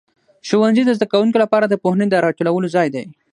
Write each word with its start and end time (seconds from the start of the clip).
ښوونځي 0.47 0.83
د 0.85 0.91
زده 0.97 1.05
کوونکو 1.11 1.37
لپاره 1.43 1.65
د 1.67 1.73
پوهنې 1.83 2.07
د 2.09 2.15
راټولو 2.25 2.67
ځای 2.75 2.87
دی. 2.95 3.03